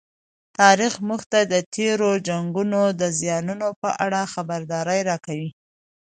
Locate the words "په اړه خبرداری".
3.81-4.99